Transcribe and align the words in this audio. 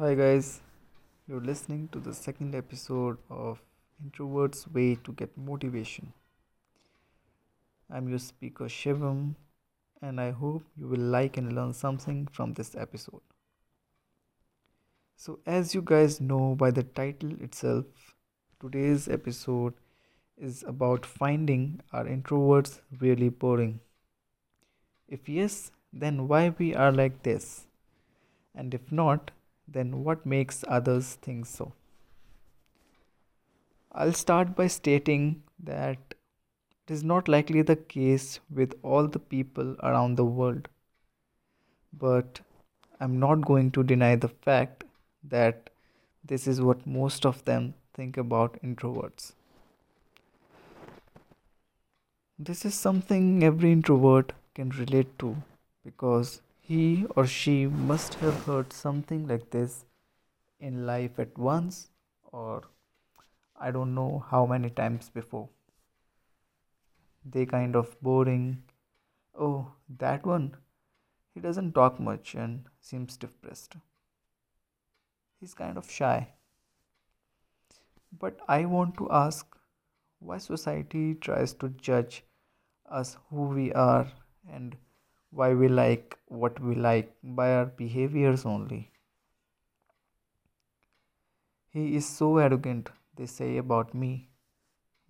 Hi, 0.00 0.14
guys. 0.14 0.60
You're 1.26 1.40
listening 1.40 1.88
to 1.90 1.98
the 1.98 2.14
second 2.14 2.54
episode 2.54 3.18
of 3.28 3.60
Introvert's 4.00 4.68
Way 4.72 4.94
to 5.02 5.10
Get 5.10 5.36
Motivation. 5.36 6.12
I'm 7.90 8.08
your 8.08 8.20
speaker, 8.20 8.66
Shivam, 8.66 9.34
and 10.00 10.20
I 10.20 10.30
hope 10.30 10.62
you 10.76 10.86
will 10.86 11.00
like 11.00 11.36
and 11.36 11.52
learn 11.52 11.72
something 11.74 12.28
from 12.30 12.52
this 12.54 12.76
episode. 12.76 13.22
So, 15.16 15.40
as 15.44 15.74
you 15.74 15.82
guys 15.82 16.20
know 16.20 16.54
by 16.54 16.70
the 16.70 16.84
title 16.84 17.32
itself, 17.42 17.86
today's 18.60 19.08
episode 19.08 19.74
is 20.36 20.62
about 20.62 21.04
finding 21.04 21.80
our 21.92 22.04
introverts 22.04 22.78
really 23.00 23.30
boring. 23.30 23.80
If 25.08 25.28
yes, 25.28 25.72
then 25.92 26.28
why 26.28 26.54
we 26.56 26.72
are 26.72 26.92
like 26.92 27.24
this? 27.24 27.66
And 28.54 28.72
if 28.72 28.92
not, 28.92 29.32
then 29.70 30.02
what 30.04 30.24
makes 30.24 30.64
others 30.66 31.14
think 31.22 31.46
so? 31.46 31.72
I'll 33.92 34.12
start 34.12 34.54
by 34.56 34.66
stating 34.66 35.42
that 35.62 35.98
it 36.86 36.92
is 36.92 37.04
not 37.04 37.28
likely 37.28 37.62
the 37.62 37.76
case 37.76 38.40
with 38.50 38.74
all 38.82 39.06
the 39.06 39.18
people 39.18 39.76
around 39.82 40.16
the 40.16 40.24
world. 40.24 40.68
But 41.92 42.40
I'm 43.00 43.18
not 43.18 43.42
going 43.42 43.70
to 43.72 43.82
deny 43.82 44.16
the 44.16 44.28
fact 44.28 44.84
that 45.24 45.70
this 46.24 46.46
is 46.46 46.60
what 46.60 46.86
most 46.86 47.26
of 47.26 47.44
them 47.44 47.74
think 47.94 48.16
about 48.16 48.60
introverts. 48.62 49.32
This 52.38 52.64
is 52.64 52.74
something 52.74 53.42
every 53.42 53.72
introvert 53.72 54.32
can 54.54 54.70
relate 54.70 55.18
to 55.18 55.36
because 55.84 56.40
he 56.68 57.06
or 57.16 57.26
she 57.26 57.66
must 57.66 58.14
have 58.22 58.44
heard 58.44 58.72
something 58.74 59.26
like 59.26 59.48
this 59.50 59.86
in 60.60 60.84
life 60.86 61.18
at 61.18 61.38
once 61.38 61.88
or 62.30 62.62
I 63.58 63.70
don't 63.70 63.94
know 63.94 64.24
how 64.30 64.44
many 64.44 64.68
times 64.68 65.08
before. 65.08 65.48
They 67.24 67.46
kind 67.46 67.74
of 67.74 67.98
boring. 68.02 68.64
Oh, 69.38 69.72
that 69.98 70.26
one. 70.26 70.56
He 71.32 71.40
doesn't 71.40 71.72
talk 71.72 71.98
much 71.98 72.34
and 72.34 72.66
seems 72.82 73.16
depressed. 73.16 73.76
He's 75.40 75.54
kind 75.54 75.78
of 75.78 75.90
shy. 75.90 76.28
But 78.18 78.40
I 78.46 78.66
want 78.66 78.98
to 78.98 79.08
ask 79.10 79.56
why 80.18 80.36
society 80.36 81.14
tries 81.14 81.54
to 81.54 81.70
judge 81.70 82.24
us 82.90 83.16
who 83.30 83.44
we 83.44 83.72
are 83.72 84.06
and 84.52 84.76
why 85.30 85.54
we 85.54 85.68
like 85.68 86.18
what 86.26 86.60
we 86.60 86.74
like 86.74 87.14
by 87.22 87.52
our 87.54 87.66
behaviors 87.66 88.44
only. 88.44 88.90
He 91.70 91.96
is 91.96 92.06
so 92.06 92.38
arrogant, 92.38 92.90
they 93.16 93.26
say 93.26 93.56
about 93.58 93.94
me, 93.94 94.30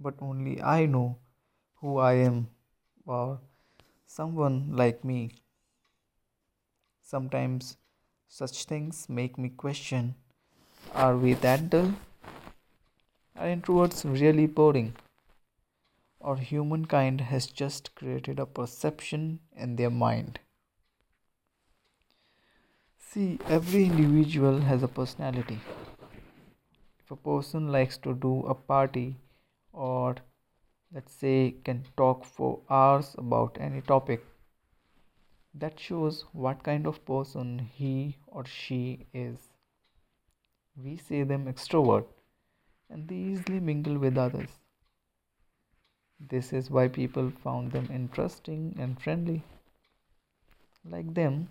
but 0.00 0.14
only 0.20 0.60
I 0.60 0.86
know 0.86 1.18
who 1.80 1.98
I 1.98 2.14
am 2.14 2.48
or 3.06 3.40
someone 4.06 4.72
like 4.72 5.04
me. 5.04 5.30
Sometimes 7.02 7.76
such 8.28 8.64
things 8.64 9.08
make 9.08 9.38
me 9.38 9.48
question 9.48 10.14
are 10.94 11.16
we 11.16 11.34
that 11.34 11.70
dull? 11.70 11.92
Are 13.36 13.46
introverts 13.46 14.04
really 14.20 14.46
boring? 14.46 14.94
Or 16.28 16.36
humankind 16.36 17.22
has 17.26 17.46
just 17.58 17.94
created 17.94 18.38
a 18.38 18.44
perception 18.56 19.38
in 19.56 19.76
their 19.76 19.92
mind. 20.00 20.38
See, 22.98 23.38
every 23.48 23.84
individual 23.84 24.60
has 24.60 24.82
a 24.82 24.88
personality. 24.88 25.58
If 26.98 27.10
a 27.10 27.16
person 27.16 27.72
likes 27.72 27.96
to 28.08 28.12
do 28.26 28.34
a 28.42 28.54
party 28.54 29.16
or 29.72 30.16
let's 30.92 31.14
say 31.14 31.54
can 31.64 31.82
talk 31.96 32.26
for 32.26 32.60
hours 32.68 33.14
about 33.16 33.56
any 33.58 33.80
topic, 33.80 34.22
that 35.54 35.80
shows 35.80 36.22
what 36.32 36.62
kind 36.62 36.86
of 36.86 37.02
person 37.06 37.58
he 37.58 38.16
or 38.26 38.44
she 38.44 39.06
is. 39.14 39.50
We 40.76 40.98
say 40.98 41.22
them 41.22 41.52
extrovert 41.52 42.04
and 42.90 43.08
they 43.08 43.28
easily 43.34 43.60
mingle 43.60 43.96
with 43.96 44.18
others. 44.18 44.50
This 46.20 46.52
is 46.52 46.70
why 46.70 46.88
people 46.88 47.30
found 47.30 47.72
them 47.72 47.88
interesting 47.92 48.76
and 48.78 49.00
friendly. 49.00 49.44
Like 50.84 51.14
them, 51.14 51.50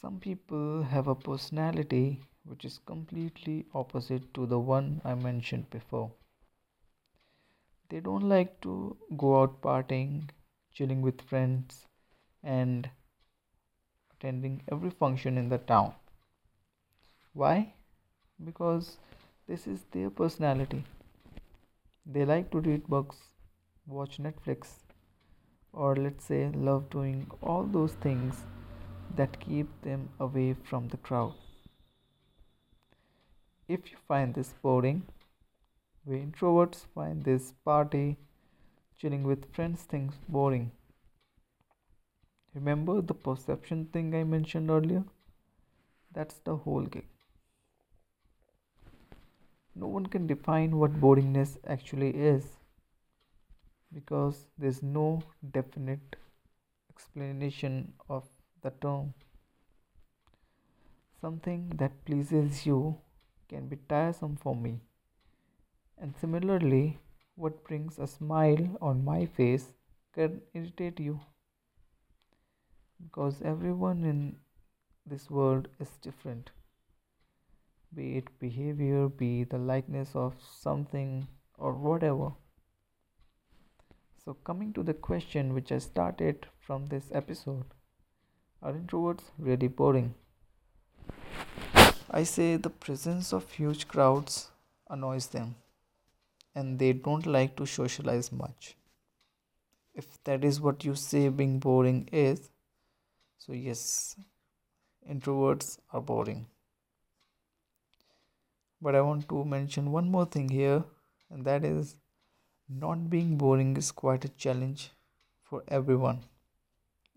some 0.00 0.18
people 0.18 0.82
have 0.82 1.06
a 1.06 1.14
personality 1.14 2.20
which 2.44 2.64
is 2.64 2.78
completely 2.84 3.64
opposite 3.72 4.34
to 4.34 4.46
the 4.46 4.58
one 4.58 5.00
I 5.04 5.14
mentioned 5.14 5.70
before. 5.70 6.10
They 7.88 8.00
don't 8.00 8.28
like 8.28 8.60
to 8.62 8.96
go 9.16 9.40
out 9.40 9.62
partying, 9.62 10.30
chilling 10.72 11.00
with 11.00 11.22
friends, 11.22 11.86
and 12.42 12.90
attending 14.12 14.62
every 14.70 14.90
function 14.90 15.38
in 15.38 15.48
the 15.48 15.58
town. 15.58 15.94
Why? 17.32 17.72
Because 18.44 18.98
this 19.46 19.66
is 19.66 19.84
their 19.92 20.10
personality. 20.10 20.84
They 22.04 22.24
like 22.24 22.50
to 22.50 22.60
read 22.60 22.86
books, 22.86 23.16
watch 23.86 24.18
Netflix, 24.18 24.68
or 25.72 25.94
let's 25.94 26.24
say 26.24 26.50
love 26.54 26.88
doing 26.88 27.30
all 27.42 27.64
those 27.64 27.92
things 27.92 28.36
that 29.14 29.38
keep 29.40 29.68
them 29.82 30.08
away 30.18 30.54
from 30.64 30.88
the 30.88 30.96
crowd. 30.96 31.34
If 33.68 33.90
you 33.90 33.98
find 34.08 34.34
this 34.34 34.54
boring, 34.62 35.02
we 36.06 36.18
introverts 36.18 36.86
find 36.94 37.24
this 37.24 37.52
party, 37.64 38.16
chilling 38.98 39.22
with 39.22 39.52
friends 39.52 39.82
things 39.82 40.14
boring. 40.28 40.70
Remember 42.54 43.00
the 43.02 43.14
perception 43.14 43.86
thing 43.92 44.14
I 44.14 44.24
mentioned 44.24 44.70
earlier? 44.70 45.04
That's 46.12 46.36
the 46.44 46.56
whole 46.56 46.82
gig. 46.82 47.06
No 49.74 49.88
one 49.88 50.06
can 50.06 50.26
define 50.26 50.76
what 50.78 51.00
boringness 51.00 51.58
actually 51.66 52.10
is 52.10 52.44
because 53.94 54.46
there's 54.58 54.82
no 54.82 55.22
definite 55.52 56.16
explanation 56.90 57.92
of 58.08 58.24
the 58.62 58.70
term. 58.82 59.14
Something 61.20 61.72
that 61.76 62.04
pleases 62.04 62.66
you 62.66 62.96
can 63.48 63.68
be 63.68 63.76
tiresome 63.88 64.36
for 64.36 64.54
me. 64.54 64.80
And 65.98 66.14
similarly, 66.20 66.98
what 67.36 67.64
brings 67.64 67.98
a 67.98 68.06
smile 68.06 68.76
on 68.80 69.04
my 69.04 69.26
face 69.26 69.72
can 70.12 70.40
irritate 70.52 71.00
you. 71.00 71.20
Because 73.02 73.40
everyone 73.42 74.04
in 74.04 74.36
this 75.06 75.30
world 75.30 75.68
is 75.80 75.88
different. 76.02 76.50
Be 77.94 78.16
it 78.16 78.38
behavior, 78.38 79.08
be 79.08 79.44
the 79.44 79.58
likeness 79.58 80.10
of 80.14 80.34
something, 80.60 81.28
or 81.58 81.72
whatever. 81.72 82.32
So, 84.24 84.32
coming 84.32 84.72
to 84.72 84.82
the 84.82 84.94
question 84.94 85.52
which 85.52 85.70
I 85.70 85.76
started 85.76 86.46
from 86.58 86.86
this 86.86 87.10
episode 87.12 87.64
are 88.62 88.72
introverts 88.72 89.24
really 89.38 89.68
boring? 89.68 90.14
I 92.10 92.22
say 92.22 92.56
the 92.56 92.70
presence 92.70 93.34
of 93.34 93.50
huge 93.52 93.86
crowds 93.86 94.50
annoys 94.88 95.26
them 95.26 95.56
and 96.54 96.78
they 96.78 96.94
don't 96.94 97.26
like 97.26 97.54
to 97.56 97.66
socialize 97.66 98.32
much. 98.32 98.76
If 99.94 100.06
that 100.24 100.42
is 100.42 100.58
what 100.58 100.86
you 100.86 100.94
say 100.94 101.28
being 101.28 101.58
boring 101.58 102.08
is, 102.10 102.48
so 103.36 103.52
yes, 103.52 104.16
introverts 105.06 105.78
are 105.92 106.00
boring. 106.00 106.46
But 108.80 108.94
I 108.94 109.02
want 109.02 109.28
to 109.28 109.44
mention 109.44 109.92
one 109.92 110.10
more 110.10 110.24
thing 110.24 110.48
here, 110.48 110.82
and 111.30 111.44
that 111.44 111.62
is 111.62 111.96
not 112.68 113.10
being 113.10 113.36
boring 113.36 113.76
is 113.76 113.92
quite 113.92 114.24
a 114.24 114.28
challenge 114.28 114.90
for 115.42 115.62
everyone, 115.68 116.20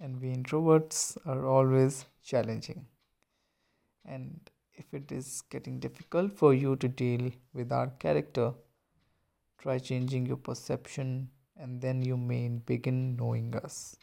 and 0.00 0.20
we 0.20 0.34
introverts 0.34 1.16
are 1.26 1.46
always 1.46 2.06
challenging. 2.22 2.86
And 4.04 4.50
if 4.74 4.92
it 4.92 5.12
is 5.12 5.42
getting 5.50 5.78
difficult 5.78 6.32
for 6.32 6.54
you 6.54 6.76
to 6.76 6.88
deal 6.88 7.30
with 7.52 7.72
our 7.72 7.88
character, 7.98 8.52
try 9.58 9.78
changing 9.78 10.26
your 10.26 10.36
perception, 10.36 11.30
and 11.56 11.80
then 11.80 12.02
you 12.02 12.16
may 12.16 12.48
begin 12.48 13.16
knowing 13.16 13.54
us. 13.56 13.96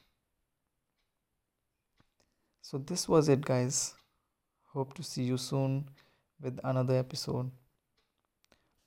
So, 2.61 2.77
this 2.77 3.09
was 3.09 3.27
it, 3.27 3.41
guys. 3.43 3.93
Hope 4.73 4.93
to 4.93 5.03
see 5.03 5.23
you 5.23 5.37
soon 5.37 5.89
with 6.41 6.59
another 6.63 6.95
episode. 6.95 7.51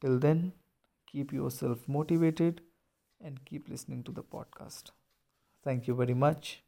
Till 0.01 0.19
then, 0.19 0.53
keep 1.14 1.32
yourself 1.32 1.88
motivated 1.88 2.61
and 3.25 3.44
keep 3.44 3.69
listening 3.69 4.02
to 4.02 4.12
the 4.12 4.22
podcast. 4.22 4.90
Thank 5.64 5.87
you 5.87 5.94
very 5.94 6.14
much. 6.14 6.62